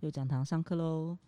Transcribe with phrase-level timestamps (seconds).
[0.00, 1.18] 右讲堂上课喽！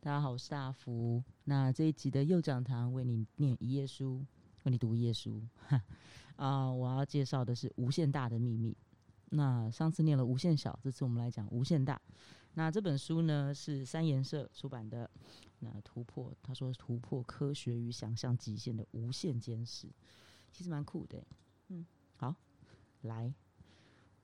[0.00, 1.24] 大家好，我是大福。
[1.44, 4.22] 那这一集的右讲堂为你念一页书，
[4.64, 5.42] 为你读一页书。
[6.36, 8.72] 啊，我要介绍的是《无限大的秘密》。
[9.30, 11.98] 那上次念了无限小，这次我们来讲无限大。
[12.52, 15.10] 那这本书呢是三颜社出版的。
[15.60, 19.88] 那突破，他说突破科学与想象极限的无限监视，
[20.52, 21.26] 其实蛮酷的。
[21.68, 21.86] 嗯，
[22.16, 22.34] 好，
[23.00, 23.32] 来，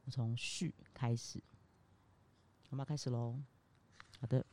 [0.04, 1.40] 我从序开始，
[2.68, 3.40] 我们要开始喽。
[4.26, 4.44] 的，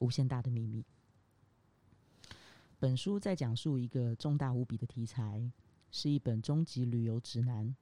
[0.00, 0.84] 无限大的秘密。
[2.78, 5.50] 本书在讲述一个重大无比的题材，
[5.90, 7.74] 是一本终极旅游指南，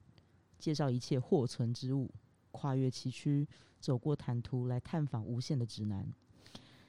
[0.59, 2.11] 介绍一切或存之物，
[2.51, 3.47] 跨越崎岖，
[3.79, 6.11] 走过坦途，来探访无限的指南。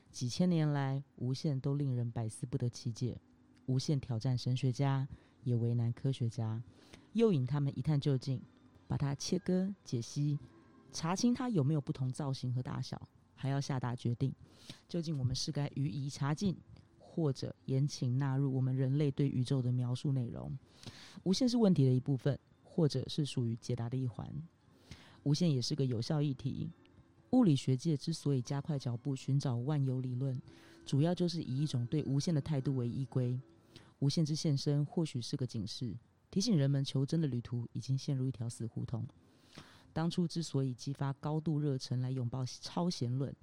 [0.10, 3.20] 几千年来，无限都令人百思不得其解。
[3.66, 5.06] 无限挑战神学家，
[5.44, 6.64] 也为难科学家，
[7.12, 8.42] 诱引他们一探究竟，
[8.88, 10.40] 把它切割、解析，
[10.94, 14.34] 查清它有没有不同造型和大小，还要下达决定：
[14.90, 16.58] 究竟我们是该予以查禁，
[17.00, 20.58] 或者严请纳入我们人类对宇宙的描述内容？
[21.24, 24.30] 无限是问题的一部分，或者是属于解答的一环。
[25.24, 26.70] 无限也是个有效议题。
[27.32, 30.42] 物理学界之所以加快脚步寻找万有理论，
[30.86, 33.40] 主要就是以一种对无限的态度为依归。
[34.00, 35.94] 无限之现身或许是个警示，
[36.32, 39.06] 提醒人们求真的旅途已经陷入一条死胡同。
[39.98, 43.36] 当初之所以激发高度热忱来拥抱超弦论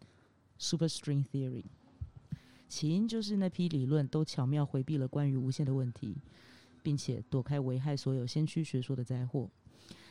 [0.57, 1.65] （Superstring Theory），
[2.69, 6.17] 起因就是那批理论都巧妙回避了关于无限的问题，
[6.81, 9.51] 并且躲开危害所有先驱学说的灾祸。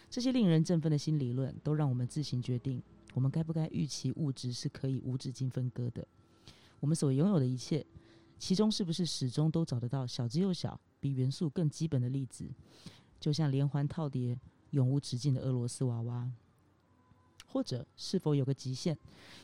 [0.09, 2.83] 这些令人振奋的新理论，都让我们自行决定。
[3.13, 6.05] 我们该不该预期物质是可以无止境分割的？
[6.81, 7.85] 我们所拥有的一切，
[8.38, 12.52] 其中是不是始终都找得到小之又小、比元素更基本的粒子？
[13.17, 14.38] 就像连环套叠、
[14.73, 16.29] 永无止境的俄罗斯娃娃，
[17.47, 18.97] 或者是否有个极限？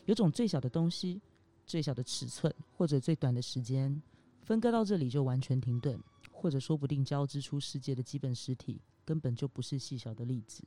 [0.05, 1.22] 有种最小的东西、
[1.67, 4.02] 最小的尺寸，或者最短的时间，
[4.41, 6.00] 分割到这里就完全停顿，
[6.31, 10.63] 或者说不定交织出世界的基本实体，根本就不是细小的粒子。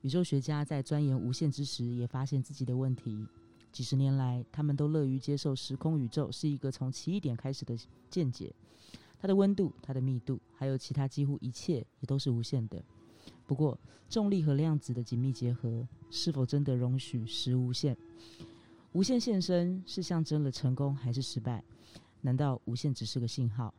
[0.00, 3.26] 宇宙学家在钻研无限之时，也发现自己的问题。
[3.72, 7.76] 几十年来，他们都乐于接受时空宇宙是一个从奇异点开始的
[8.08, 8.54] 见解。
[9.18, 12.82] 它的温度、它的密度，还有其他几乎一切，也都是无限的。
[13.46, 13.78] 不过，
[14.10, 17.96] 重力和量子的紧密结合，是否真的容许时无限？
[18.92, 21.62] 无限现身是象征了成功还是失败？
[22.22, 23.72] 难道无限只是个信号，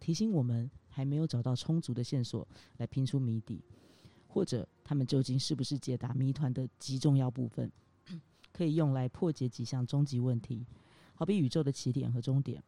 [0.00, 2.46] 提醒我们还没有找到充足的线索
[2.78, 3.62] 来拼出谜底？
[4.26, 7.70] 或者，他们究竟是不是解答谜团的极重要部分，
[8.52, 10.66] 可以用来破解几项终极问题，
[11.14, 12.60] 好比宇宙的起点和终点、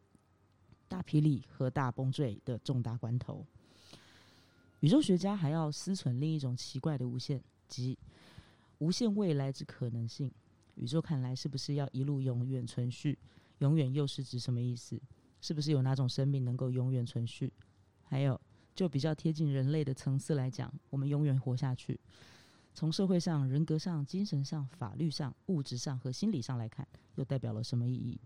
[0.87, 3.45] 大霹雳和大崩坠的重大关头。
[4.81, 7.97] 宇宙学家还要思忖另一种奇怪的无限，即
[8.77, 10.31] 无限未来之可能性。
[10.75, 13.17] 宇宙看来是不是要一路永远存续？
[13.59, 15.01] 永远又是指什么意思？
[15.41, 17.51] 是不是有哪种生命能够永远存续？
[18.03, 18.39] 还有？
[18.75, 21.97] 就比较贴近人类的层次来讲，我们永远活下去。
[22.73, 28.19] 从社会上、人格上、精神上、法律上、物质上和心理上来看，又代表了什么意义？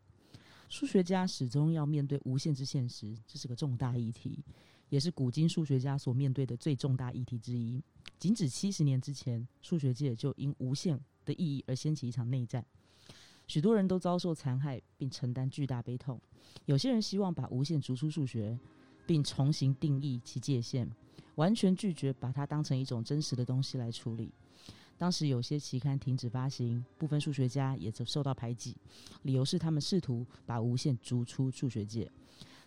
[0.68, 4.44] 数学家始终要面对无限之现实，这是个重大议题，
[4.90, 7.82] 也是古今数学家所面对的最重大议题之一。
[8.18, 12.66] 仅止七十年之前，数学界就因无限的意义而掀起一场内战，
[13.48, 16.20] 许多人都遭受残害并承担巨大悲痛。
[16.66, 18.58] 有些人希望把无限逐出数学。
[19.10, 20.88] 并重新定义其界限，
[21.34, 24.32] 完全拒绝把它当成一种真实的东西来处理。
[25.00, 28.78] 当时有些期刊停止发行，部分数学家也受到排挤，
[29.24, 32.08] 理由是他们试图把无限逐出数学界。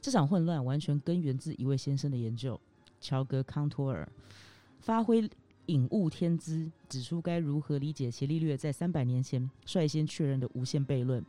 [0.02, 2.60] 这场混乱完全根源自一位先生的研究——
[3.00, 4.06] 乔格·康托尔，
[4.80, 5.30] 发挥
[5.66, 11.24] 引物天资，指出该如何理解伽利略在三百年前率先确认的无限悖论。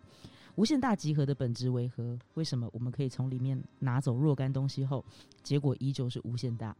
[0.56, 2.18] 无限大集合的本质为何？
[2.34, 5.06] 为什么我们可以从里面拿走若干东西后，
[5.44, 6.76] 结果依旧是无限大？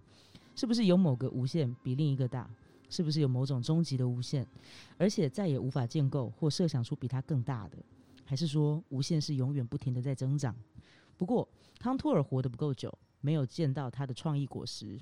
[0.56, 2.50] 是不是有某个无限比另一个大？
[2.90, 4.48] 是不是有某种终极的无限，
[4.98, 7.78] 而且再也无法建构或设想出比它更大的？
[8.26, 10.56] 还是说无限是永远不停的在增长？
[11.24, 11.48] 不过
[11.80, 15.00] 康托尔活得不够久，没有见到他的创意果实，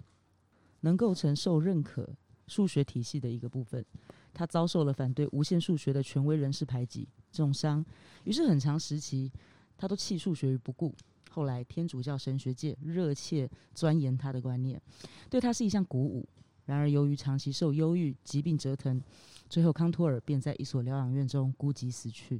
[0.81, 2.07] 能够承受认可
[2.45, 3.83] 数学体系的一个部分。
[4.31, 7.09] 他遭受了反对无限数学的权威人士排挤。
[7.31, 7.83] 重伤，
[8.23, 9.31] 于是很长时期，
[9.75, 10.93] 他都弃数学于不顾。
[11.31, 14.79] 后来，天主教神学界热切钻研他的观念，
[15.27, 16.29] 对他是一项鼓舞。
[16.65, 19.01] 然而，由于长期受忧郁疾病折腾，
[19.49, 22.39] 最后康托尔便在一所疗养院中孤寂死去。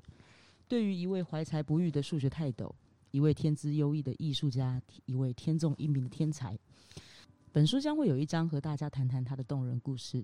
[0.68, 2.76] 对于一位怀才不遇的数学泰斗，
[3.12, 6.58] 一位天资优异的艺术家，一位天纵英明的天才，
[7.52, 10.24] 本书将会有一章和大家谈谈他的动人故事。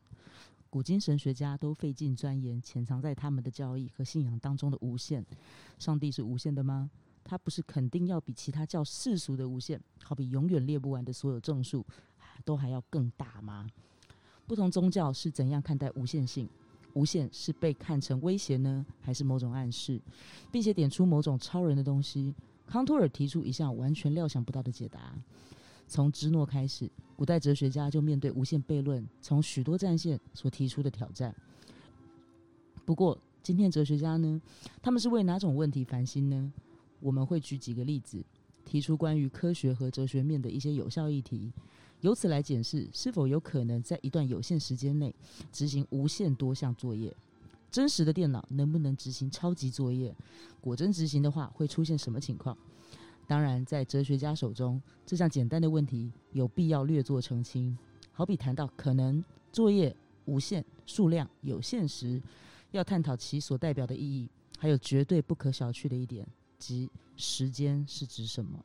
[0.69, 5.25] 古今神学家都费尽钻研潜藏在他们的教义和信仰当中的无限，
[5.77, 6.89] 上帝是无限的吗？
[7.25, 11.85] 他不是肯定要比其他较世俗的无限，好比永远列不完的所有正数，
[12.45, 13.67] 都还要更大吗？
[14.45, 16.47] 不同宗教是怎样看待无限性？
[16.93, 20.01] 无限是被看成威胁呢，还是某种暗示，
[20.51, 22.33] 并且点出某种超人的东西？
[22.67, 25.15] 康托尔提出一项完全料想不到的解答：
[25.87, 31.33] 从芝诺开始，古代哲学家就面对无限悖论，从许多战线所提出的挑战。
[32.85, 34.41] 不过，今天哲学家呢，
[34.81, 36.51] 他们是为哪种问题烦心呢？
[36.99, 38.21] 我们会举几个例子，
[38.65, 41.51] 提出关于科学和哲学面的一些有效议题。
[42.01, 45.15] 由此来检视是否有可能在一段有限时间内
[45.51, 47.15] 执行无限多项作业。
[47.69, 50.15] 真实的电脑能不能执行超级作业？
[50.61, 52.57] 果真执行的话，会出现什么情况？
[53.27, 57.77] 当然，在哲学家手中，这项简单的问题有必要略作澄清。
[58.13, 62.21] 好比谈到可能作业无限、数量有限时，
[62.71, 66.25] 要探讨其所代表的意义，还有绝对不可小觑的一点，
[66.57, 68.63] 即时间是指什么。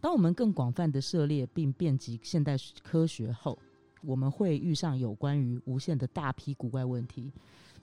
[0.00, 3.58] 当我们更广泛的涉猎并遍及现代科学后，
[4.06, 7.32] 我们会遇上有关于无限的大批古怪问题，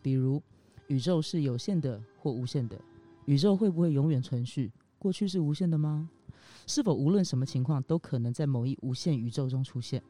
[0.01, 0.41] 比如
[0.87, 2.79] 宇宙是有限的或无限的？
[3.25, 4.71] 宇宙会不会永远存续？
[4.97, 6.09] 过去是无限的吗？
[6.67, 10.01] 是否无论什么情况都可能在某一无限宇宙中出现？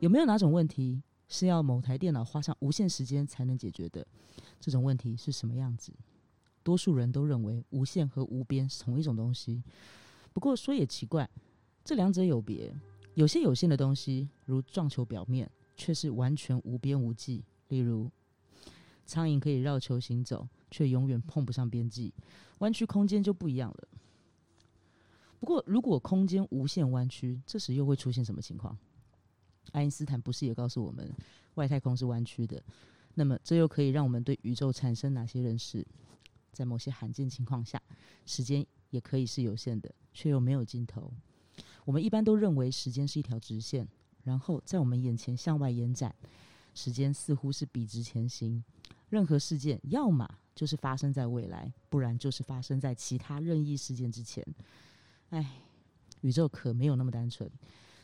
[0.00, 4.06] 有没有哪种问题是要某台电脑花上无限时间才能解决的？
[4.60, 5.92] 这种问题是什么样子？
[6.62, 9.62] 多数人都认为无限和无边是同一种东西。
[10.32, 11.28] 不过说也奇怪，
[11.84, 12.74] 这两者有别。
[13.16, 17.42] 有些有限的东西，如撞球表面，却是完全无边无际。
[17.68, 18.10] 例如，
[19.06, 22.12] 苍蝇可以绕球行走，却永远碰不上边际。
[22.58, 23.88] 弯曲空间就不一样了。
[25.40, 28.76] 不过，如果空间无限弯曲，这时又会出现什么情况？
[29.72, 31.10] 爱因斯坦不是也告诉我们，
[31.54, 32.62] 外太空是弯曲的？
[33.14, 35.82] 那么，这又可以让我们对宇宙产生哪些认识？
[36.52, 37.82] 在某些罕见情况下，
[38.26, 39.90] 时间也可以是有限的。
[40.12, 41.10] 却又没有尽头。
[41.86, 43.88] 我们一般都认为时间是一条直线，
[44.24, 46.14] 然后在我们眼前向外延展。
[46.74, 48.62] 时间似乎是笔直前行。
[49.08, 54.44] 任何事件，要么就是发生在未来，不然就是发生在其他任意事件之前。
[55.30, 55.62] 唉，
[56.20, 57.50] 宇宙可没有那么单纯。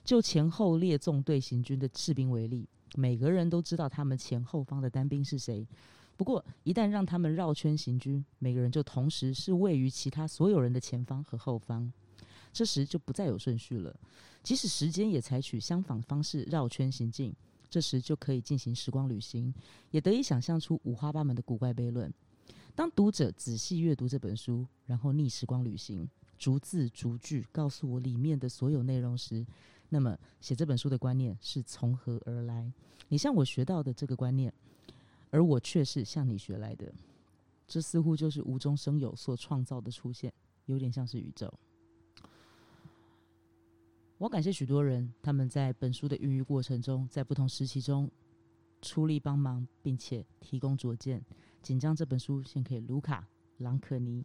[0.04, 5.66] 就前后列纵队行军的士兵为例，每个人都知道他们前后方的单兵是谁。
[6.16, 11.92] 不过，一旦让他们绕圈行军，每个人就同时是位于其他所有人的前方和后方。
[12.52, 13.94] 这时就不再有顺序了，
[14.42, 17.34] 即使时间也采取相反方式绕圈行进，
[17.70, 19.52] 这时就可以进行时光旅行，
[19.90, 22.12] 也得以想象出五花八门的古怪悖论。
[22.74, 26.08] 当读者仔细阅读这本书，然后逆时光旅行，
[26.38, 29.46] 逐字逐句告诉我里面的所有内容时，
[29.88, 32.70] 那么写这本书的观念是从何而来？
[33.08, 34.52] 你向我学到的这个观念，
[35.30, 36.92] 而我却是向你学来的，
[37.68, 40.32] 这似乎就是无中生有所创造的出现，
[40.66, 41.52] 有点像是宇宙。
[44.22, 48.08] 我感谢许多人，他们在本书的孕育过程中，在不同时期中
[48.80, 51.20] 出力帮忙，并且提供拙见，
[51.60, 53.20] 请将这本书献给卢卡·
[53.64, 54.24] 朗可尼。